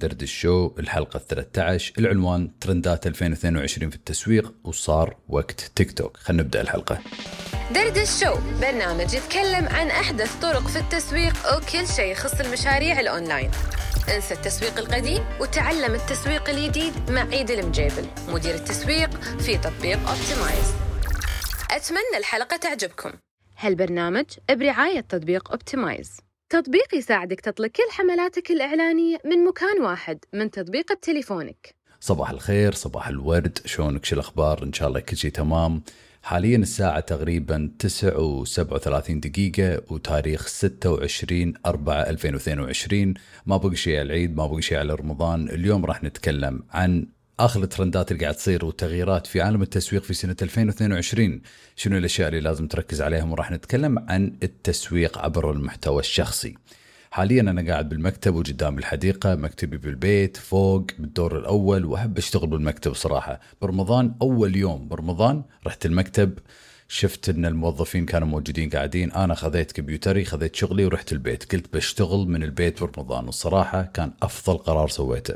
دردش 0.00 0.40
شو 0.40 0.74
الحلقة 0.78 1.18
13 1.18 1.92
العنوان 1.98 2.58
ترندات 2.58 3.06
2022 3.06 3.90
في 3.90 3.96
التسويق 3.96 4.54
وصار 4.64 5.16
وقت 5.28 5.60
تيك 5.60 5.92
توك. 5.92 6.16
خلينا 6.16 6.42
نبدأ 6.42 6.60
الحلقة. 6.60 6.98
دردش 7.74 8.24
شو 8.24 8.34
برنامج 8.60 9.14
يتكلم 9.14 9.68
عن 9.68 9.86
أحدث 9.86 10.40
طرق 10.40 10.66
في 10.66 10.78
التسويق 10.78 11.34
وكل 11.56 11.86
شيء 11.86 12.12
يخص 12.12 12.40
المشاريع 12.40 13.00
الأونلاين. 13.00 13.50
انسى 14.14 14.34
التسويق 14.34 14.78
القديم 14.78 15.24
وتعلم 15.40 15.94
التسويق 15.94 16.50
الجديد 16.50 17.10
مع 17.10 17.20
عيد 17.20 17.50
المجيبل 17.50 18.06
مدير 18.28 18.54
التسويق 18.54 19.10
في 19.20 19.58
تطبيق 19.58 19.98
اوبتمايز 19.98 20.74
أتمنى 21.70 22.16
الحلقة 22.18 22.56
تعجبكم. 22.56 23.10
هالبرنامج 23.58 24.24
برعاية 24.50 25.00
تطبيق 25.00 25.50
اوبتمايز 25.50 26.20
تطبيق 26.50 26.94
يساعدك 26.94 27.40
تطلق 27.40 27.66
كل 27.68 27.82
حملاتك 27.90 28.50
الإعلانية 28.50 29.16
من 29.24 29.44
مكان 29.44 29.82
واحد 29.82 30.18
من 30.32 30.50
تطبيق 30.50 30.94
تليفونك 30.94 31.74
صباح 32.00 32.30
الخير 32.30 32.72
صباح 32.72 33.08
الورد 33.08 33.58
شلونك؟ 33.64 34.04
شو 34.04 34.14
الأخبار؟ 34.14 34.62
إن 34.62 34.72
شاء 34.72 34.88
الله 34.88 35.00
كل 35.00 35.16
شيء 35.16 35.30
تمام. 35.30 35.82
حاليا 36.22 36.56
الساعة 36.56 37.00
تقريبا 37.00 37.70
9 37.78 38.18
و 38.20 38.44
37 38.44 39.20
دقيقة 39.20 39.82
وتاريخ 39.90 40.46
26 40.46 41.54
4 41.66 41.94
2022 42.10 43.14
ما 43.46 43.56
بقي 43.56 43.76
شيء 43.76 43.94
على 43.98 44.02
العيد 44.06 44.36
ما 44.36 44.46
بقي 44.46 44.62
شيء 44.62 44.78
على 44.78 44.94
رمضان. 44.94 45.48
اليوم 45.48 45.84
راح 45.84 46.02
نتكلم 46.04 46.62
عن 46.70 47.06
اخر 47.44 47.62
الترندات 47.62 48.12
اللي 48.12 48.22
قاعد 48.22 48.34
تصير 48.34 48.64
والتغييرات 48.64 49.26
في 49.26 49.40
عالم 49.40 49.62
التسويق 49.62 50.02
في 50.02 50.14
سنة 50.14 50.36
2022 50.42 51.40
شنو 51.76 51.98
الأشياء 51.98 52.28
اللي 52.28 52.40
لازم 52.40 52.66
تركز 52.66 53.02
عليهم؟ 53.02 53.32
وراح 53.32 53.50
نتكلم 53.50 53.98
عن 53.98 54.36
التسويق 54.42 55.18
عبر 55.18 55.50
المحتوى 55.50 56.00
الشخصي. 56.00 56.54
حاليا 57.10 57.40
أنا 57.40 57.72
قاعد 57.72 57.88
بالمكتب 57.88 58.34
وقدام 58.34 58.78
الحديقة 58.78 59.34
مكتبي 59.34 59.76
بالبيت 59.76 60.36
فوق 60.36 60.86
بالدور 60.98 61.38
الأول 61.38 61.84
وأحب 61.84 62.18
أشتغل 62.18 62.46
بالمكتب 62.46 62.94
صراحة. 62.94 63.40
برمضان 63.62 64.14
أول 64.22 64.56
يوم 64.56 64.88
برمضان 64.88 65.42
رحت 65.66 65.86
المكتب 65.86 66.38
شفت 66.88 67.28
إن 67.28 67.46
الموظفين 67.46 68.06
كانوا 68.06 68.28
موجودين 68.28 68.70
قاعدين. 68.70 69.12
أنا 69.12 69.34
خذيت 69.34 69.72
كمبيوتري 69.72 70.24
خذيت 70.24 70.56
شغلي 70.56 70.84
ورحت 70.84 71.12
البيت. 71.12 71.52
قلت 71.52 71.76
بشتغل 71.76 72.28
من 72.28 72.42
البيت 72.42 72.82
برمضان 72.82 73.26
والصراحه 73.26 73.82
كان 73.82 74.12
أفضل 74.22 74.58
قرار 74.58 74.88
سويته. 74.88 75.34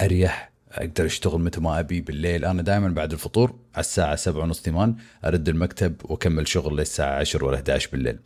أريح 0.00 0.51
أقدر 0.72 1.06
أشتغل 1.06 1.40
متى 1.40 1.60
ما 1.60 1.80
أبي 1.80 2.00
بالليل. 2.00 2.44
أنا 2.44 2.62
دائما 2.62 2.88
بعد 2.88 3.12
الفطور 3.12 3.54
على 3.74 3.80
الساعة 3.80 4.16
7 4.16 4.42
ونص 4.42 4.62
8 4.62 4.94
أرد 5.24 5.48
المكتب 5.48 5.94
وأكمل 6.04 6.48
شغل 6.48 6.76
للساعه 6.76 7.20
10 7.20 7.44
ولا 7.44 7.56
11 7.56 7.88
بالليل. 7.92 8.18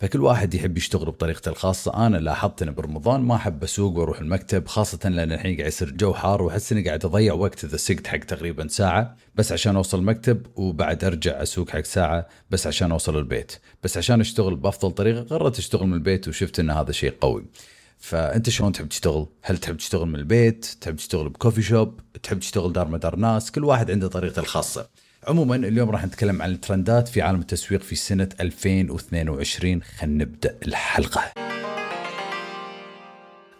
فكل 0.00 0.20
واحد 0.20 0.54
يحب 0.54 0.76
يشتغل 0.76 1.06
بطريقته 1.06 1.48
الخاصة. 1.48 2.06
أنا 2.06 2.16
لاحظت 2.16 2.62
أن 2.62 2.74
برمضان 2.74 3.20
ما 3.20 3.34
أحب 3.34 3.62
أسوق 3.62 3.98
وأروح 3.98 4.20
المكتب 4.20 4.66
خاصة 4.66 5.08
لأن 5.08 5.32
الحين 5.32 5.56
قاعد 5.56 5.68
يصير 5.68 5.88
الجو 5.88 6.14
حار 6.14 6.42
وأحس 6.42 6.72
إني 6.72 6.84
قاعد 6.84 7.04
أضيع 7.04 7.34
وقت 7.34 7.64
إذا 7.64 7.76
سقت 7.76 8.06
حق 8.06 8.18
تقريبا 8.18 8.68
ساعة 8.68 9.16
بس 9.34 9.52
عشان 9.52 9.76
أوصل 9.76 9.98
المكتب 9.98 10.46
وبعد 10.56 11.04
أرجع 11.04 11.42
أسوق 11.42 11.70
حق 11.70 11.84
ساعة 11.84 12.28
بس 12.50 12.66
عشان 12.66 12.92
أوصل 12.92 13.18
البيت. 13.18 13.52
بس 13.82 13.96
عشان 13.96 14.20
أشتغل 14.20 14.56
بأفضل 14.56 14.90
طريقة 14.90 15.22
قررت 15.22 15.58
أشتغل 15.58 15.86
من 15.86 15.94
البيت 15.94 16.28
وشفت 16.28 16.60
أن 16.60 16.70
هذا 16.70 16.92
شيء 16.92 17.14
قوي. 17.20 17.44
فأنت 18.02 18.50
شلون 18.50 18.72
تحب 18.72 18.88
تشتغل؟ 18.88 19.26
هل 19.42 19.58
تحب 19.58 19.76
تشتغل 19.76 20.08
من 20.08 20.14
البيت؟ 20.14 20.76
تحب 20.80 20.96
تشتغل 20.96 21.28
بكوفي 21.28 21.62
شوب؟ 21.62 22.00
تحب 22.22 22.38
تشتغل 22.38 22.72
دار 22.72 22.88
مدار 22.88 23.16
ناس؟ 23.16 23.50
كل 23.50 23.64
واحد 23.64 23.90
عنده 23.90 24.08
طريقته 24.08 24.40
الخاصة. 24.40 24.88
عموما 25.28 25.56
اليوم 25.56 25.90
راح 25.90 26.06
نتكلم 26.06 26.42
عن 26.42 26.50
الترندات 26.50 27.08
في 27.08 27.22
عالم 27.22 27.40
التسويق 27.40 27.82
في 27.82 27.94
سنة 27.94 28.28
2022 28.40 29.82
خلينا 29.82 30.24
نبدأ 30.24 30.58
الحلقة. 30.66 31.32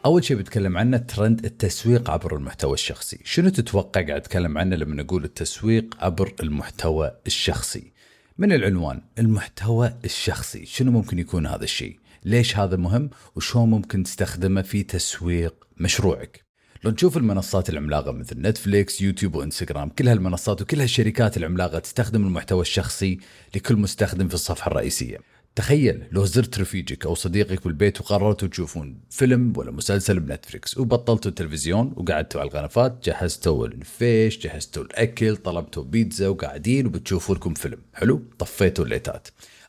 أول 0.05 0.25
شيء 0.25 0.37
بتكلم 0.37 0.79
عنه 0.79 0.97
ترند 0.97 1.45
التسويق 1.45 2.11
عبر 2.11 2.37
المحتوى 2.37 2.75
الشخصي، 2.75 3.19
شنو 3.25 3.49
تتوقع 3.49 4.01
قاعد 4.01 4.21
أتكلم 4.21 4.59
عنه 4.59 4.77
لما 4.77 5.03
نقول 5.03 5.25
التسويق 5.25 5.97
عبر 6.01 6.35
المحتوى 6.43 7.13
الشخصي؟ 7.27 7.93
من 8.39 8.53
العنوان 8.53 9.03
المحتوى 9.19 9.95
الشخصي، 10.05 10.67
شنو 10.67 10.91
ممكن 10.91 11.19
يكون 11.19 11.47
هذا 11.47 11.65
الشيء؟ 11.65 12.02
ليش 12.25 12.57
هذا 12.57 12.77
مهم 12.77 13.11
وشلون 13.37 13.71
ممكن 13.71 14.03
تستخدمه 14.03 14.63
في 14.63 14.83
تسويق 14.83 15.55
مشروعك. 15.77 16.45
لو 16.85 16.91
نشوف 16.91 17.17
المنصات 17.17 17.71
العملاقة 17.71 18.13
مثل 18.13 18.41
نتفليكس 18.41 19.01
يوتيوب 19.01 19.35
وإنستغرام 19.35 19.89
كل 19.89 20.09
هالمنصات 20.09 20.63
وكل 20.63 20.81
هالشركات 20.81 21.37
العملاقة 21.37 21.79
تستخدم 21.79 22.27
المحتوى 22.27 22.61
الشخصي 22.61 23.19
لكل 23.55 23.77
مستخدم 23.77 24.29
في 24.29 24.35
الصفحة 24.35 24.71
الرئيسية. 24.71 25.19
تخيل 25.57 26.09
لو 26.13 26.25
زرت 26.25 26.59
رفيجك 26.59 27.07
أو 27.07 27.15
صديقك 27.15 27.65
بالبيت 27.65 28.01
وقررتوا 28.01 28.49
تشوفون 28.49 29.01
فيلم 29.11 29.53
ولا 29.57 29.71
مسلسل 29.71 30.21
بنتفليكس 30.21 30.79
وبطلتوا 30.79 31.31
التلفزيون 31.31 31.93
وقعدتوا 31.97 32.41
على 32.41 32.51
القنفات 32.51 33.09
جهزتوا 33.09 33.67
النفيش 33.67 34.39
جهزتوا 34.39 34.83
الأكل 34.83 35.37
طلبتوا 35.37 35.85
بيتزا 35.85 36.29
وقاعدين 36.29 36.87
وبتشوفوا 36.87 37.35
لكم 37.35 37.55
فيلم. 37.55 37.79
حلو؟ 37.95 38.23
طفيتوا 38.39 38.85
الليتات. 38.85 39.29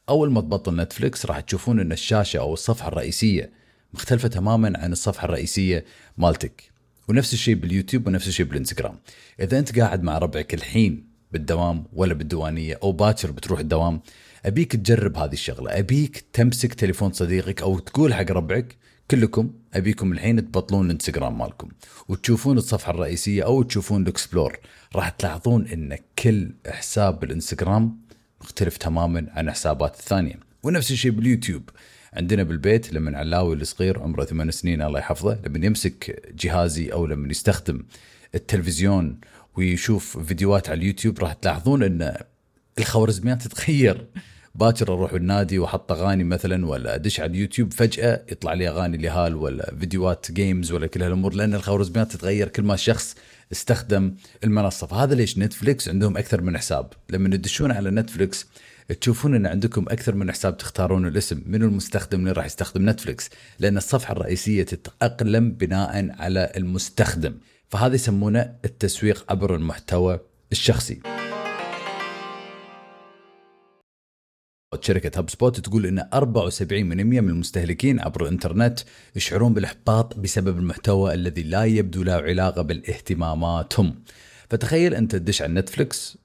أول 0.09 0.31
ما 0.31 0.41
تبطل 0.41 0.75
نتفلكس 0.75 1.25
راح 1.25 1.39
تشوفون 1.39 1.79
إن 1.79 1.91
الشاشة 1.91 2.37
أو 2.39 2.53
الصفحة 2.53 2.87
الرئيسية 2.87 3.51
مختلفة 3.93 4.27
تماما 4.27 4.73
عن 4.75 4.91
الصفحة 4.91 5.25
الرئيسية 5.25 5.85
مالتك. 6.17 6.71
ونفس 7.09 7.33
الشيء 7.33 7.55
باليوتيوب 7.55 8.07
ونفس 8.07 8.27
الشيء 8.27 8.45
بالإنستغرام. 8.45 8.99
إذا 9.39 9.59
أنت 9.59 9.79
قاعد 9.79 10.03
مع 10.03 10.17
ربعك 10.17 10.53
الحين 10.53 11.07
بالدوام 11.31 11.85
ولا 11.93 12.13
بالديوانية 12.13 12.79
أو 12.83 12.91
باكر 12.91 13.31
بتروح 13.31 13.59
الدوام 13.59 14.01
أبيك 14.45 14.75
تجرب 14.75 15.17
هذه 15.17 15.33
الشغلة. 15.33 15.79
أبيك 15.79 16.25
تمسك 16.33 16.73
تليفون 16.73 17.11
صديقك 17.11 17.61
أو 17.61 17.79
تقول 17.79 18.13
حق 18.13 18.31
ربعك 18.31 18.75
كلكم 19.11 19.51
أبيكم 19.73 20.11
الحين 20.11 20.51
تبطلون 20.51 20.85
الإنستغرام 20.85 21.37
مالكم. 21.37 21.69
وتشوفون 22.07 22.57
الصفحة 22.57 22.91
الرئيسية 22.91 23.43
أو 23.43 23.63
تشوفون 23.63 24.01
ال 24.01 24.08
explore. 24.08 24.59
راح 24.95 25.09
تلاحظون 25.09 25.67
إن 25.67 25.97
كل 26.19 26.51
حساب 26.67 27.19
بالإنستغرام 27.19 28.02
مختلف 28.43 28.77
تماما 28.77 29.25
عن 29.31 29.51
حسابات 29.51 29.99
الثانية. 29.99 30.39
ونفس 30.63 30.91
الشيء 30.91 31.11
باليوتيوب. 31.11 31.69
عندنا 32.13 32.43
بالبيت 32.43 32.93
لما 32.93 33.17
علاوي 33.17 33.55
الصغير 33.55 33.99
عمره 33.99 34.23
ثمان 34.25 34.51
سنين 34.51 34.81
الله 34.81 34.99
يحفظه 34.99 35.39
لما 35.45 35.65
يمسك 35.65 36.31
جهازي 36.43 36.93
أو 36.93 37.05
لما 37.05 37.27
يستخدم 37.27 37.83
التلفزيون 38.35 39.19
ويشوف 39.55 40.17
فيديوهات 40.17 40.69
على 40.69 40.77
اليوتيوب 40.77 41.19
راح 41.19 41.33
تلاحظون 41.33 41.83
إن 41.83 42.15
الخوارزميات 42.79 43.41
تتغير. 43.41 44.05
باكر 44.55 44.93
أروح 44.93 45.13
النادي 45.13 45.59
وأحط 45.59 45.91
أغاني 45.91 46.23
مثلا 46.23 46.65
ولا 46.65 46.95
أدش 46.95 47.19
على 47.19 47.31
اليوتيوب 47.31 47.73
فجأة 47.73 48.21
يطلع 48.31 48.53
لي 48.53 48.69
أغاني 48.69 48.97
يهال 48.97 49.35
ولا 49.35 49.75
فيديوهات 49.79 50.31
games 50.31 50.71
ولا 50.71 50.87
كل 50.87 51.03
هالأمور 51.03 51.33
لأن 51.33 51.53
الخوارزميات 51.53 52.11
تتغير. 52.11 52.47
كل 52.47 52.63
ما 52.63 52.73
الشخص 52.73 53.15
استخدم 53.53 54.15
المنصة. 54.43 54.87
فهذا 54.87 55.15
ليش 55.15 55.37
نتفليكس 55.37 55.89
عندهم 55.89 56.17
أكثر 56.17 56.41
من 56.41 56.57
حساب. 56.57 56.93
لما 57.09 57.29
تدشون 57.29 57.71
على 57.71 57.91
نتفليكس 57.91 58.45
تشوفون 59.01 59.35
إن 59.35 59.45
عندكم 59.45 59.85
أكثر 59.89 60.15
من 60.15 60.31
حساب 60.31 60.57
تختارون 60.57 61.07
الاسم. 61.07 61.41
من 61.45 61.63
المستخدم؟ 61.63 62.19
اللي 62.19 62.31
راح 62.31 62.45
يستخدم 62.45 62.89
نتفليكس؟ 62.89 63.29
لأن 63.59 63.77
الصفحة 63.77 64.11
الرئيسية 64.11 64.63
تتأقلم 64.63 65.51
بناء 65.51 66.15
على 66.19 66.51
المستخدم. 66.57 67.33
فهذا 67.69 67.95
يسمونه 67.95 68.55
التسويق 68.65 69.25
عبر 69.31 69.55
المحتوى 69.55 70.19
الشخصي. 70.51 71.22
شركة 74.81 75.19
هاب 75.19 75.29
سبوت 75.29 75.59
تقول 75.59 75.85
إن 75.85 75.99
74% 75.99 76.71
من 76.71 77.29
المستهلكين 77.29 77.99
عبر 77.99 78.23
الإنترنت 78.23 78.79
يشعرون 79.15 79.53
بالإحباط 79.53 80.17
بسبب 80.17 80.57
المحتوى 80.57 81.13
الذي 81.13 81.43
لا 81.43 81.63
يبدو 81.63 82.03
له 82.03 82.13
علاقة 82.13 82.61
بالاهتماماتهم. 82.61 83.95
فتخيل 84.49 84.93
أنت 84.93 85.15
تدش 85.15 85.41
على 85.41 85.53
نتفلكس 85.53 86.17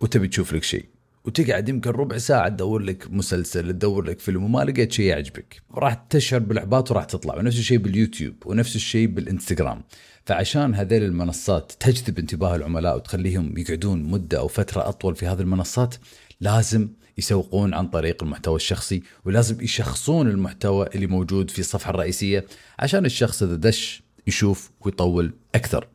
وتبي 0.00 0.28
تشوف 0.28 0.52
لك 0.52 0.62
شيء 0.62 0.84
وتقعد 1.24 1.68
يمكن 1.68 1.90
ربع 1.90 2.18
ساعة 2.18 2.48
تدور 2.48 2.82
لك 2.82 3.10
مسلسل 3.10 3.72
تدور 3.72 4.04
لك 4.04 4.20
فيلم 4.20 4.44
وما 4.44 4.64
لقيت 4.64 4.92
شيء 4.92 5.06
يعجبك. 5.06 5.62
راح 5.74 5.94
تشعر 5.94 6.40
بالإحباط 6.40 6.90
وراح 6.90 7.04
تطلع 7.04 7.36
ونفس 7.36 7.58
الشيء 7.58 7.78
باليوتيوب 7.78 8.34
ونفس 8.46 8.76
الشيء 8.76 9.06
بالإنستغرام. 9.06 9.82
فعشان 10.26 10.74
هذيل 10.74 11.02
المنصات 11.02 11.72
تجذب 11.80 12.18
انتباه 12.18 12.56
العملاء 12.56 12.96
وتخليهم 12.96 13.58
يقعدون 13.58 14.02
مدة 14.02 14.38
أو 14.38 14.48
فترة 14.48 14.88
أطول 14.88 15.16
في 15.16 15.26
هذه 15.26 15.40
المنصات 15.40 15.94
لازم 16.40 16.88
يسوقون 17.20 17.74
عن 17.74 17.86
طريق 17.86 18.22
المحتوى 18.22 18.56
الشخصي 18.56 19.02
ولازم 19.24 19.60
يشخصون 19.60 20.28
المحتوى 20.28 20.86
اللي 20.94 21.06
موجود 21.06 21.50
في 21.50 21.58
الصفحة 21.58 21.90
الرئيسية 21.90 22.46
عشان 22.78 23.06
الشخص 23.06 23.42
إذا 23.42 23.54
دش 23.54 24.02
يشوف 24.26 24.70
ويطول 24.80 25.32
أكثر. 25.54 25.86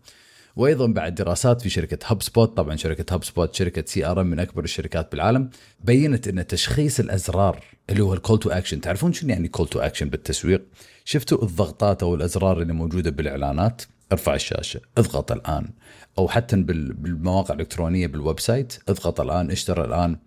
وأيضا 0.55 0.87
بعد 0.87 1.15
دراسات 1.15 1.61
في 1.61 1.69
شركة 1.69 1.97
هاب 2.05 2.23
سبوت 2.23 2.57
طبعا 2.57 2.75
شركة 2.75 3.13
هاب 3.13 3.23
سبوت 3.23 3.55
شركة 3.55 3.83
CRM 3.87 4.27
من 4.27 4.39
أكبر 4.39 4.63
الشركات 4.63 5.11
بالعالم 5.11 5.49
بينت 5.83 6.27
إن 6.27 6.47
تشخيص 6.47 6.99
الأزرار 6.99 7.63
اللي 7.89 8.03
هو 8.03 8.13
ال 8.13 8.18
call 8.18 8.39
to 8.39 8.49
action 8.49 8.81
تعرفون 8.81 9.13
شنو 9.13 9.29
يعني 9.29 9.47
call 9.47 9.67
to 9.67 9.79
action 9.79 10.09
بالتسويق؟ 10.09 10.61
شفتوا 11.05 11.43
الضغطات 11.43 12.03
أو 12.03 12.15
الأزرار 12.15 12.61
اللي 12.61 12.73
موجودة 12.73 13.11
بالإعلانات؟ 13.11 13.81
ارفع 14.11 14.35
الشاشة 14.35 14.81
اضغط 14.97 15.31
الآن. 15.31 15.69
أو 16.17 16.27
حتى 16.27 16.55
بالمواقع 16.55 17.53
الإلكترونية 17.53 18.07
بال 18.07 18.39
website 18.39 18.73
اضغط 18.89 19.21
الآن 19.21 19.51
اشترى 19.51 19.85
الآن. 19.85 20.17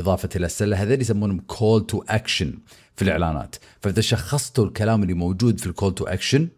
إضافة 0.00 0.28
إلى 0.36 0.46
السلة 0.46 0.82
هذول 0.82 1.00
يسمونهم 1.00 1.40
call 1.40 1.86
to 1.86 2.04
action 2.08 2.58
في 2.96 3.02
الإعلانات. 3.02 3.56
فإذا 3.80 4.00
شخصتوا 4.00 4.64
الكلام 4.64 5.02
اللي 5.02 5.14
موجود 5.14 5.60
في 5.60 5.66
ال 5.66 5.72
call 5.72 5.94
to 5.94 6.04
action 6.04 6.48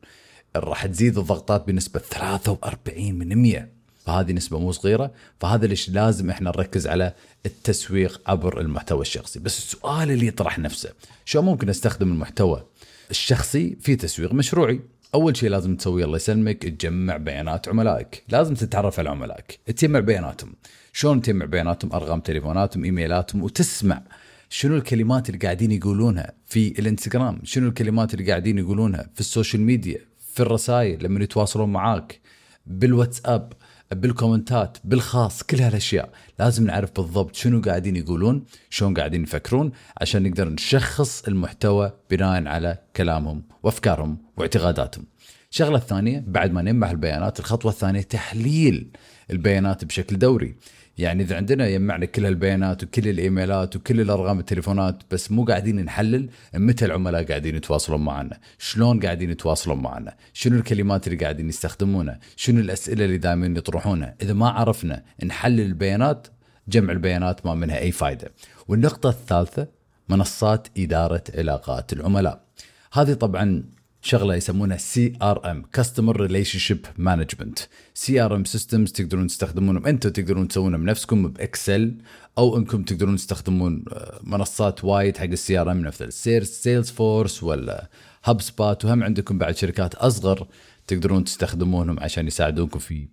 راح 0.57 0.87
تزيد 0.87 1.19
الضغطات 1.19 1.67
بنسبة 1.67 2.01
43 2.01 3.15
من 3.15 3.43
100 3.43 3.69
فهذه 4.07 4.33
نسبة 4.33 4.59
مو 4.59 4.73
صغيرة. 4.73 5.13
فهذا 5.41 5.67
ليش 5.67 5.91
لازم 5.91 6.31
إحنا 6.31 6.51
نركز 6.51 6.87
على 6.87 7.13
التسويق 7.47 8.21
عبر 8.27 8.61
المحتوى 8.61 9.01
الشخصي. 9.01 9.39
بس 9.39 9.59
السؤال 9.59 10.11
اللي 10.11 10.27
يطرح 10.27 10.59
نفسه 10.59 10.91
شلون 11.25 11.43
ممكن 11.43 11.69
أستخدم 11.69 12.09
المحتوى 12.09 12.65
الشخصي 13.11 13.77
في 13.81 13.97
تسويق 13.97 14.33
مشروعي؟ 14.33 14.81
أول 15.17 15.37
شيء 15.37 15.51
لازم 15.51 15.77
تسويه 15.77 16.05
الله 16.05 16.17
يسلمك 16.17 16.63
تجمع 16.63 17.17
بيانات 17.17 17.69
عملائك. 17.69 18.25
لازم 18.29 18.55
تتعرف 18.55 18.99
على 18.99 19.09
عملائك. 19.09 19.61
تجمع 19.67 20.01
بياناتهم. 20.01 20.55
شلون 20.93 21.23
تجمع 21.23 21.45
بياناتهم؟ 21.45 21.93
أرقام 21.93 22.21
تليفوناتهم 22.21 22.85
إيميلاتهم 22.85 23.43
وتسمع 23.43 24.03
شنو 24.49 24.77
الكلمات 24.77 25.29
اللي 25.29 25.39
قاعدين 25.39 25.73
يقولونها 25.73 26.33
في 26.47 26.79
الإنستغرام 26.79 27.41
شنو 27.45 27.69
الكلمات 27.69 28.15
اللي 28.15 28.31
قاعدين 28.31 28.59
يقولونها 28.59 29.11
في 29.15 29.21
ال 29.21 29.27
social 29.27 29.63
media 29.63 29.99
في 30.35 30.41
الرسائل 30.41 31.05
لما 31.05 31.25
يتواصلون 31.25 31.73
معاك 31.73 32.21
بالواتساب. 32.67 33.53
بالكومنتات 33.93 34.79
بالخاص 34.85 35.43
كل 35.43 35.61
هالأشياء. 35.61 36.11
لازم 36.39 36.67
نعرف 36.67 36.91
بالضبط 36.97 37.35
شنو 37.35 37.61
قاعدين 37.61 37.97
يقولون 37.97 38.45
شلون 38.71 38.95
قاعدين 38.95 39.23
يفكرون 39.23 39.73
عشان 40.01 40.23
نقدر 40.23 40.49
نشخص 40.49 41.23
المحتوى 41.29 41.93
بناء 42.11 42.47
على 42.47 42.79
كلامهم 42.97 43.43
وأفكارهم 43.63 44.19
واعتقاداتهم. 44.37 45.05
الشغله 45.51 45.77
الثانية 45.77 46.25
بعد 46.27 46.53
ما 46.53 46.63
نجمع 46.63 46.91
البيانات 46.91 47.41
الخطوة 47.41 47.73
الثانية 47.73 48.01
تحليل 48.01 48.91
البيانات 49.31 49.85
بشكل 49.85 50.19
دوري. 50.19 50.57
يعني 50.99 51.23
إذا 51.23 51.37
عندنا 51.37 51.69
وجمعنا 51.69 52.07
كل 52.07 52.27
البيانات 52.27 52.85
وكل 52.85 53.09
الإيميلات 53.09 53.77
وكل 53.77 54.01
الأرقام 54.01 54.39
التليفونات 54.39 55.03
بس 55.11 55.31
مو 55.31 55.45
قاعدين 55.45 55.85
نحلل 55.85 56.31
متى 56.55 56.85
العملاء 56.85 57.25
قاعدين 57.25 57.57
يتواصلون 57.57 58.05
معنا 58.05 58.41
شلون 58.59 59.01
قاعدين 59.01 59.31
يتواصلون 59.31 59.83
معنا 59.83 60.17
شنو 60.33 60.59
الكلمات 60.59 61.07
اللي 61.07 61.19
قاعدين 61.19 61.49
يستخدمونها 61.49 62.21
شنو 62.37 62.61
الأسئلة 62.61 63.05
اللي 63.05 63.19
دائما 63.19 63.47
يطرحونها. 63.47 64.15
إذا 64.23 64.33
ما 64.33 64.49
عرفنا 64.49 65.03
نحلل 65.25 65.61
البيانات 65.61 66.27
جمع 66.69 66.93
البيانات 66.93 67.47
ما 67.47 67.55
منها 67.55 67.79
أي 67.79 67.93
فائده 67.93 68.33
والنقطة 68.69 69.09
الثالثة 69.09 69.69
منصات 70.09 70.69
إدارة 70.79 71.23
علاقات 71.35 71.93
العملاء. 71.93 72.45
هذه 72.93 73.13
طبعا 73.13 73.65
شغلة 74.07 74.35
يسمونها 74.35 74.77
CRM 74.77 75.63
customer 75.73 76.21
relationship 76.21 76.87
management 76.99 77.59
CRM 77.95 78.45
systems 78.45 78.93
تقدرون 78.93 79.27
تستخدمونهم. 79.27 79.87
أنتم 79.87 80.11
تقدرون 80.11 80.49
تسوونهم 80.49 80.85
بنفسكم 80.85 81.29
بإكسل 81.29 81.95
أو 82.39 82.57
انكم 82.57 82.83
تقدرون 82.83 83.17
تستخدمون 83.17 83.85
آه، 83.93 84.21
منصات 84.23 84.85
وايد 84.85 85.17
حق 85.17 85.25
ال 85.25 85.59
CRM 85.59 85.83
مثل 85.83 86.13
سيلز 86.13 86.91
فورس 86.91 87.43
ولا 87.43 87.89
هاب 88.25 88.41
سبات 88.41 88.85
وهم 88.85 89.03
عندكم 89.03 89.39
بعد 89.39 89.57
شركات 89.57 89.95
أصغر 89.95 90.47
تقدرون 90.87 91.25
تستخدمونهم 91.25 92.01
عشان 92.01 92.27
يساعدونكم 92.27 92.79
في 92.79 93.09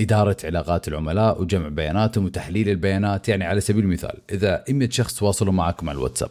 إدارة 0.00 0.36
علاقات 0.44 0.88
العملاء 0.88 1.42
وجمع 1.42 1.68
بياناتهم 1.68 2.24
وتحليل 2.24 2.68
البيانات. 2.68 3.28
يعني 3.28 3.44
على 3.44 3.60
سبيل 3.60 3.84
المثال 3.84 4.18
إذا 4.32 4.64
100 4.68 4.90
شخص 4.90 5.14
تواصلوا 5.14 5.52
معكم 5.52 5.88
على 5.88 5.98
الواتساب 5.98 6.30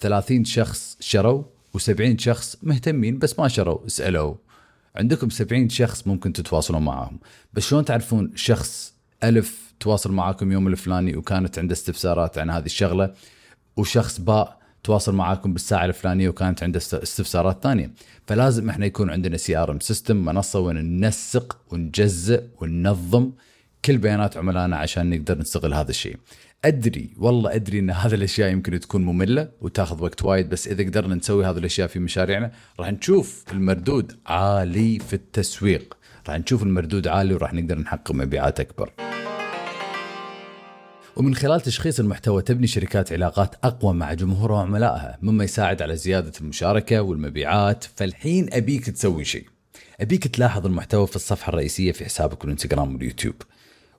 30 0.00 0.44
شخص 0.44 0.96
شروا 1.00 1.55
و70 1.78 2.16
شخص 2.18 2.56
مهتمين 2.62 3.18
بس 3.18 3.38
ما 3.38 3.48
شروا 3.48 3.88
سألوا 3.88 4.34
عندكم 4.96 5.30
70 5.30 5.68
شخص 5.68 6.06
ممكن 6.06 6.32
تتواصلون 6.32 6.82
معاهم. 6.82 7.18
بس 7.54 7.62
شلون 7.68 7.84
تعرفون 7.84 8.32
شخص 8.34 8.94
ألف 9.24 9.74
تواصل 9.80 10.12
معاكم 10.12 10.52
يوم 10.52 10.68
الفلاني 10.68 11.16
وكانت 11.16 11.58
عنده 11.58 11.72
استفسارات 11.72 12.38
عن 12.38 12.50
هذه 12.50 12.66
الشغلة 12.66 13.14
وشخص 13.76 14.20
باء 14.20 14.58
تواصل 14.84 15.14
معاكم 15.14 15.52
بالساعة 15.52 15.84
الفلانية 15.84 16.28
وكانت 16.28 16.62
عنده 16.62 16.78
استفسارات 16.78 17.62
ثانية. 17.62 17.90
فلازم 18.26 18.70
إحنا 18.70 18.86
يكون 18.86 19.10
عندنا 19.10 19.36
CRM 19.36 19.80
system 19.80 20.16
منصة 20.16 20.58
وين 20.58 20.76
ننسق 20.76 21.58
ونجزء 21.70 22.42
وننظم 22.60 23.30
كل 23.84 23.98
بيانات 23.98 24.36
عملائنا 24.36 24.76
عشان 24.76 25.10
نقدر 25.10 25.38
نستغل 25.38 25.74
هذا 25.74 25.90
الشيء. 25.90 26.16
أدري 26.66 27.10
والله 27.18 27.54
أدري 27.54 27.78
إن 27.78 27.90
هذه 27.90 28.14
الأشياء 28.14 28.50
يمكن 28.50 28.80
تكون 28.80 29.04
مملة 29.04 29.48
وتاخذ 29.60 30.02
وقت 30.02 30.24
وايد 30.24 30.48
بس 30.48 30.68
إذا 30.68 30.84
قدرنا 30.84 31.14
نسوي 31.14 31.46
هذه 31.46 31.58
الأشياء 31.58 31.88
في 31.88 31.98
مشاريعنا 31.98 32.52
راح 32.80 32.92
نشوف 32.92 33.44
المردود 33.52 34.12
عالي 34.26 34.98
في 34.98 35.12
التسويق. 35.12 35.96
راح 36.28 36.38
نشوف 36.38 36.62
المردود 36.62 37.08
عالي 37.08 37.34
وراح 37.34 37.54
نقدر 37.54 37.78
نحقق 37.78 38.12
مبيعات 38.12 38.60
أكبر. 38.60 38.92
ومن 41.16 41.34
خلال 41.34 41.60
تشخيص 41.60 42.00
المحتوى 42.00 42.42
تبني 42.42 42.66
شركات 42.66 43.12
علاقات 43.12 43.54
أقوى 43.64 43.94
مع 43.94 44.12
جمهورها 44.12 44.56
وعملائها 44.56 45.18
مما 45.22 45.44
يساعد 45.44 45.82
على 45.82 45.96
زيادة 45.96 46.32
المشاركة 46.40 47.00
والمبيعات 47.00 47.84
فالحين 47.96 48.48
أبيك 48.52 48.90
تسوي 48.90 49.24
شيء. 49.24 49.46
أبيك 50.00 50.26
تلاحظ 50.26 50.66
المحتوى 50.66 51.06
في 51.06 51.16
الصفحة 51.16 51.50
الرئيسية 51.50 51.92
في 51.92 52.04
حسابك 52.04 52.44
الإنستغرام 52.44 52.94
واليوتيوب. 52.94 53.34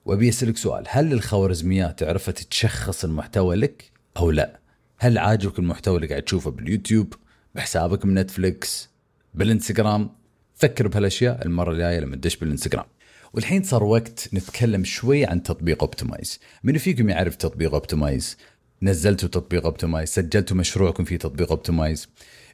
وأبي 0.04 0.28
أسألك 0.28 0.56
سؤال. 0.56 0.84
هل 0.88 1.12
الخوارزميات 1.12 2.02
عرفت 2.02 2.42
تشخص 2.42 3.04
المحتوى 3.04 3.56
لك 3.56 3.90
أو 4.16 4.30
لا؟ 4.30 4.60
هل 4.98 5.18
عاجبك 5.18 5.58
المحتوى 5.58 5.96
اللي 5.96 6.06
قاعد 6.08 6.22
تشوفه 6.22 6.50
باليوتيوب 6.50 7.14
بحسابك 7.54 8.04
من 8.04 8.14
نتفليكس 8.14 8.90
بالإنستغرام؟ 9.34 10.10
فكر 10.54 10.88
بهالأشياء 10.88 11.46
المرة 11.46 11.72
الجاية 11.72 12.00
لما 12.00 12.16
تدش 12.16 12.36
بالإنستغرام. 12.36 12.86
والحين 13.32 13.62
صار 13.62 13.84
وقت 13.84 14.28
نتكلم 14.34 14.84
شوي 14.84 15.26
عن 15.26 15.42
تطبيق 15.42 15.82
Optimize 15.82 16.40
من 16.64 16.78
فيكم 16.78 17.08
يعرف 17.08 17.36
تطبيق 17.36 17.74
Optimize 17.74 18.36
نزلتوا 18.82 19.28
تطبيق 19.28 19.64
Optimize 19.64 20.08
سجلتوا 20.08 20.56
مشروعكم 20.56 21.04
في 21.04 21.18
تطبيق 21.18 21.50
Optimize 21.50 22.08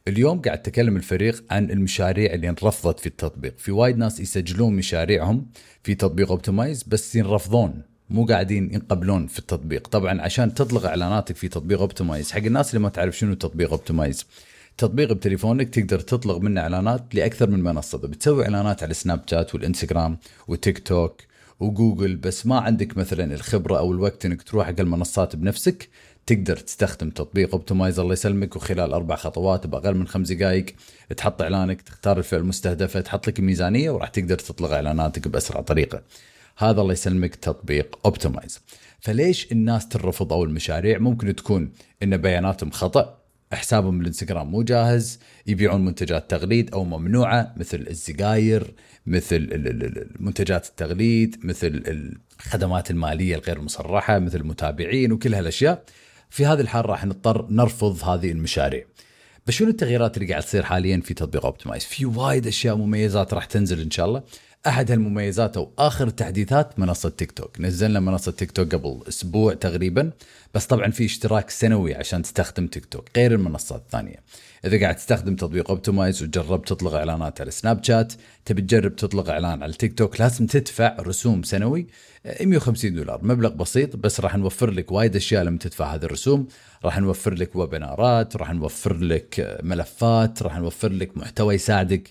اليوم 0.09 0.41
قاعد 0.41 0.63
تكلم 0.63 0.97
الفريق 0.97 1.45
عن 1.51 1.71
المشاريع 1.71 2.35
اللي 2.35 2.49
انرفضت 2.49 3.01
في 3.01 3.07
التطبيق. 3.07 3.55
في 3.59 3.73
وايد 3.73 3.99
ناس 3.99 4.21
يسجلون 4.21 4.77
مشاريعهم 4.77 5.47
في 5.83 5.95
تطبيق 5.95 6.31
Optimize 6.31 6.83
بس 6.83 7.17
ينرفضون 7.17 7.83
مو 8.11 8.27
قاعدين 8.27 8.75
ينقبلون 8.75 9.27
في 9.27 9.39
التطبيق. 9.39 9.89
طبعا 9.89 10.23
عشان 10.23 10.55
تطلق 10.55 10.87
إعلاناتك 10.87 11.37
في 11.37 11.49
تطبيق 11.49 11.81
Optimize 11.81 12.33
حق 12.33 12.43
الناس 12.43 12.71
اللي 12.71 12.83
ما 12.83 12.89
تعرف 12.89 13.19
شنو 13.19 13.35
تطبيق 13.35 13.71
Optimize 13.71 14.27
تطبيق 14.79 15.13
بتليفونك 15.13 15.69
تقدر 15.69 16.01
تطلق 16.01 16.39
منه 16.39 16.61
إعلانات 16.61 17.15
لأكثر 17.15 17.51
من 17.51 17.63
منصة. 17.63 17.99
بتسوي 17.99 18.45
إعلانات 18.45 18.83
على 18.83 18.95
سناب 18.95 19.23
شات 19.27 19.55
والانستغرام 19.55 20.19
وتيك 20.49 20.79
توك 20.79 21.21
وجوجل 21.61 22.17
بس 22.17 22.47
ما 22.47 22.61
عندك 22.61 22.97
مثلا 22.97 23.35
الخبرة 23.35 23.79
أو 23.79 23.93
الوقت 23.93 24.27
إنك 24.27 24.43
تروح 24.43 24.67
حق 24.67 24.81
المنصات 24.81 25.37
بنفسك. 25.37 25.89
تقدر 26.27 26.57
تستخدم 26.57 27.11
تطبيق 27.11 27.53
Optimize 27.53 27.99
الله 27.99 28.13
يسلمك 28.13 28.57
وخلال 28.57 28.93
أربع 28.93 29.17
خطوات 29.17 29.67
بأقل 29.67 29.95
من 29.95 30.07
خمس 30.07 30.33
دقائق 30.33 30.67
تحط 31.17 31.43
إعلانك 31.43 31.83
تختار 31.83 32.19
الفئه 32.19 32.37
المستهدفة 32.37 33.01
تحط 33.01 33.29
لك 33.29 33.39
الميزانيه 33.39 33.91
وراح 33.91 34.09
تقدر 34.09 34.39
تطلق 34.39 34.71
إعلاناتك 34.71 35.29
بأسرع 35.29 35.61
طريقة. 35.61 36.03
هذا 36.57 36.81
الله 36.81 36.93
يسلمك 36.93 37.35
تطبيق 37.35 37.99
Optimize. 38.05 38.61
فليش 39.01 39.53
الناس 39.53 39.89
ترفض 39.89 40.33
أو 40.33 40.45
المشاريع 40.45 40.99
ممكن 40.99 41.37
تكون 41.37 41.73
إن 42.03 42.17
بياناتهم 42.17 42.71
خطأ 42.71 43.19
حسابهم 43.53 43.99
بالإنستغرام 43.99 44.51
مو 44.51 44.63
جاهز 44.63 45.21
يبيعون 45.47 45.85
منتجات 45.85 46.31
تقليد 46.31 46.75
أو 46.75 46.85
ممنوعة 46.85 47.55
مثل 47.57 47.77
السجاير 47.77 48.75
مثل 49.07 49.49
منتجات 50.21 50.69
التقليد 50.69 51.37
مثل 51.45 51.83
الخدمات 52.41 52.91
المالية 52.91 53.35
الغير 53.35 53.61
مصرحة 53.61 54.19
مثل 54.19 54.39
المتابعين 54.39 55.13
وكل 55.13 55.35
هالأشياء 55.35 55.85
في 56.35 56.47
هذه 56.47 56.61
الحال 56.61 56.91
راح 56.91 57.05
نضطر 57.05 57.47
نرفض 57.51 58.05
هذه 58.05 58.31
المشاريع. 58.33 58.85
شنو 59.49 59.69
التغييرات 59.69 60.17
اللي 60.17 60.29
قاعد 60.29 60.43
تصير 60.43 60.63
حاليا 60.63 61.01
في 61.01 61.15
تطبيق 61.15 61.45
Optimize 61.45 61.85
في 61.85 62.07
وايد 62.07 62.47
أشياء 62.47 62.77
مميزات 62.77 63.35
راح 63.35 63.45
تنزل 63.45 63.81
إن 63.81 63.91
شاء 63.91 64.07
الله. 64.07 64.23
أحد 64.67 64.91
هالمميزات 64.91 65.57
أو 65.57 65.73
آخر 65.79 66.07
التحديثات 66.07 66.79
منصة 66.79 67.09
تيك 67.09 67.33
توك. 67.33 67.61
نزلنا 67.61 68.01
منصة 68.01 68.33
تيك 68.33 68.51
توك 68.51 68.75
قبل 68.75 69.01
أسبوع 69.09 69.55
تقريبا 69.55 70.11
بس 70.55 70.67
طبعا 70.67 70.91
في 70.91 71.05
اشتراك 71.05 71.51
سنوي 71.51 71.95
عشان 71.95 72.23
تستخدم 72.23 72.67
تيك 72.67 72.85
توك 72.85 73.05
غير 73.17 73.33
المنصات 73.33 73.81
الثانية. 73.81 74.17
إذا 74.65 74.81
قاعد 74.81 74.97
تستخدم 74.97 75.37
تطبيق 75.37 75.71
Optimize 75.71 76.23
وجربت 76.23 76.69
تطلق 76.69 76.95
إعلانات 76.95 77.41
على 77.41 77.51
سناب 77.51 77.85
شات 77.85 78.13
تبي 78.45 78.63
تجرب 78.63 78.97
تطلق 78.97 79.29
إعلان 79.31 79.63
على 79.63 79.73
تيك 79.73 79.99
توك 79.99 80.21
لازم 80.21 80.47
تدفع 80.47 80.97
رسوم 81.01 81.43
سنوي 81.43 81.87
150 82.41 82.95
دولار. 82.95 83.21
مبلغ 83.23 83.51
بسيط 83.51 83.97
بس 83.97 84.21
راح 84.21 84.37
نوفر 84.37 84.71
لك 84.71 84.93
وايد 84.93 85.17
أشياء 85.17 85.43
لما 85.43 85.59
تدفع 85.59 85.95
هذه 85.95 86.05
الرسوم. 86.05 86.49
راح 86.85 86.99
نوفر 86.99 87.35
لك 87.35 87.57
ويبنارات 87.57 88.37
راح 88.37 88.53
نوفر 88.53 88.97
لك 88.97 89.59
ملفات 89.63 90.43
راح 90.43 90.59
نوفر 90.59 90.93
لك 90.93 91.17
محتوى 91.17 91.55
يساعدك. 91.55 92.11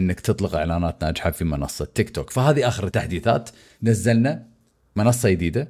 إنك 0.00 0.20
تطلق 0.20 0.54
إعلانات 0.54 1.04
ناجحة 1.04 1.30
في 1.30 1.44
منصة 1.44 1.84
تيك 1.84 2.10
توك 2.10 2.30
فهذه 2.30 2.68
آخر 2.68 2.86
التحديثات 2.86 3.50
نزلنا 3.82 4.46
منصة 4.96 5.30
جديدة 5.30 5.68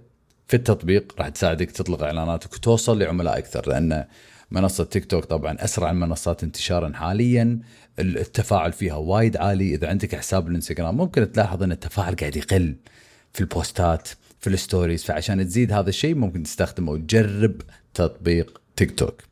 في 0.49 0.57
التطبيق. 0.57 1.15
راح 1.19 1.29
تساعدك 1.29 1.71
تطلق 1.71 2.03
إعلاناتك 2.03 2.55
وتوصل 2.55 2.99
لعملاء 3.03 3.39
أكثر 3.39 3.69
لأن 3.69 4.05
منصة 4.51 4.85
تيك 4.85 5.05
توك 5.05 5.25
طبعا 5.25 5.57
أسرع 5.65 5.91
المنصات 5.91 6.43
انتشارا 6.43 6.93
حاليا. 6.95 7.61
التفاعل 7.99 8.73
فيها 8.73 8.95
وايد 8.95 9.37
عالي. 9.37 9.75
إذا 9.75 9.89
عندك 9.89 10.15
حساب 10.15 10.49
الإنستغرام 10.49 10.97
ممكن 10.97 11.33
تلاحظ 11.33 11.63
إن 11.63 11.73
التفاعل 11.73 12.15
قاعد 12.15 12.37
يقل 12.37 12.77
في 13.33 13.41
البوستات 13.41 14.09
في 14.41 14.47
ال 14.47 14.53
stories. 14.53 15.05
فعشان 15.05 15.47
تزيد 15.47 15.73
هذا 15.73 15.89
الشيء 15.89 16.15
ممكن 16.15 16.43
تستخدم 16.43 16.89
أو 16.89 16.97
تجرب 16.97 17.63
تطبيق 17.95 18.61
تيك 18.77 18.99
توك 18.99 19.23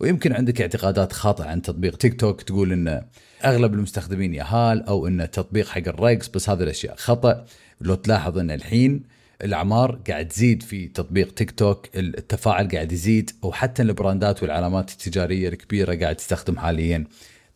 ويمكن 0.00 0.32
عندك 0.32 0.60
اعتقادات 0.60 1.12
خاطئة 1.12 1.44
عن 1.44 1.62
تطبيق 1.62 1.96
تيك 1.96 2.20
توك 2.20 2.42
تقول 2.42 2.72
إن 2.72 3.02
أغلب 3.44 3.74
المستخدمين 3.74 4.34
يهال 4.34 4.86
أو 4.86 5.06
إن 5.06 5.30
تطبيق 5.30 5.68
حق 5.68 5.88
الرقص 5.88 6.28
بس 6.28 6.50
هذه 6.50 6.62
الأشياء 6.62 6.96
خطأ. 6.96 7.44
لو 7.80 7.94
تلاحظ 7.94 8.38
إن 8.38 8.50
الحين 8.50 9.02
الأعمار 9.44 10.00
قاعد 10.08 10.28
تزيد 10.28 10.62
في 10.62 10.88
تطبيق 10.88 11.34
تيك 11.34 11.50
توك 11.50 11.86
التفاعل 11.96 12.68
قاعد 12.68 12.92
يزيد 12.92 13.30
وحتى 13.42 13.82
البراندات 13.82 14.42
والعلامات 14.42 14.90
التجارية 14.90 15.48
الكبيرة 15.48 15.94
قاعد 15.94 16.16
تستخدم 16.16 16.58
حاليا. 16.58 17.04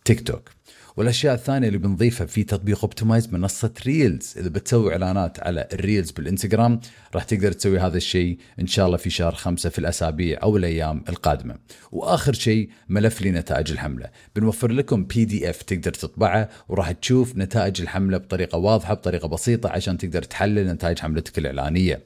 تيك 0.05 0.21
توك 0.21 0.51
والأشياء 0.97 1.35
الثانية 1.35 1.69
اللي 1.69 1.79
بنضيفها 1.79 2.27
في 2.27 2.45
تطبيق 2.45 2.81
Optimize 2.83 3.29
منصة 3.33 3.73
Reels 3.87 4.35
إذا 4.39 4.49
بتسوي 4.49 4.93
إعلانات 4.93 5.41
على 5.41 5.69
ال 5.73 5.79
Reels 5.79 6.11
بالإنستغرام 6.11 6.81
راح 7.15 7.25
تقدر 7.25 7.53
تسوي 7.53 7.79
هذا 7.79 7.97
الشيء 7.97 8.39
إن 8.61 8.67
شاء 8.67 8.87
الله 8.87 8.97
في 8.97 9.11
شهر 9.11 9.35
خمسة 9.35 9.71
في 9.71 9.79
الأسابيع 9.79 10.43
أو 10.43 10.57
الأيام 10.57 11.05
القادمة. 11.09 11.57
وآخر 11.93 12.33
شيء 12.33 12.71
ملف 12.89 13.23
لنتائج 13.23 13.71
الحملة. 13.71 14.11
بنوفر 14.37 14.73
لكم 14.73 15.05
PDF 15.05 15.63
تقدر 15.63 15.93
تطبعه 15.93 16.49
وراح 16.69 16.93
تشوف 16.93 17.37
نتائج 17.37 17.81
الحملة 17.81 18.19
بطريقة 18.19 18.59
واضحة 18.59 18.95
بطريقة 18.95 19.29
بسيطة 19.29 19.71
عشان 19.71 19.99
تقدر 19.99 20.23
تحلل 20.23 20.67
نتائج 20.67 20.99
حملتك 20.99 21.39
الإعلانية. 21.39 22.03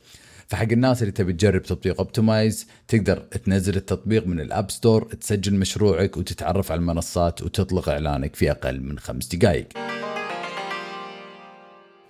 فحق 0.48 0.72
الناس 0.72 1.02
اللي 1.02 1.12
تبي 1.12 1.32
تجرب 1.32 1.62
تطبيق 1.62 1.98
Optimize 1.98 2.66
تقدر 2.88 3.16
تنزل 3.18 3.76
التطبيق 3.76 4.26
من 4.26 4.40
ال 4.40 4.48
App 4.48 4.70
Store 4.70 5.02
تسجل 5.02 5.54
مشروعك 5.54 6.16
وتتعرف 6.16 6.72
على 6.72 6.78
المنصات 6.78 7.42
وتطلق 7.42 7.88
إعلانك 7.88 8.36
في 8.36 8.50
أقل 8.50 8.80
من 8.80 8.98
خمس 8.98 9.26
دقائق 9.26 9.68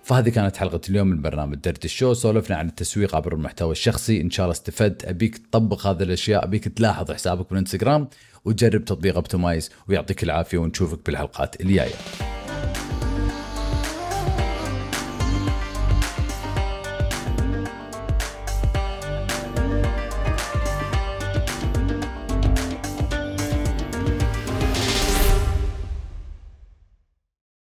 فهذه 0.02 0.28
كانت 0.28 0.56
حلقة 0.56 0.80
اليوم 0.88 1.06
من 1.06 1.22
برنامج 1.22 1.54
درد 1.54 1.84
الشو. 1.84 2.14
سولفنا 2.14 2.56
عن 2.56 2.68
التسويق 2.68 3.16
عبر 3.16 3.32
المحتوى 3.34 3.72
الشخصي. 3.72 4.20
إن 4.20 4.30
شاء 4.30 4.46
الله 4.46 4.52
استفدت. 4.52 5.04
أبيك 5.04 5.38
تطبق 5.38 5.86
هذه 5.86 6.02
الأشياء. 6.02 6.44
أبيك 6.44 6.68
تلاحظ 6.68 7.12
حسابك 7.12 7.50
بالإنستغرام 7.50 8.08
وتجرب 8.44 8.84
تطبيق 8.84 9.14
اوبتمايز 9.14 9.70
ويعطيك 9.88 10.22
العافية 10.22 10.58
ونشوفك 10.58 11.06
بالحلقات 11.06 11.60
الجاية. 11.60 11.94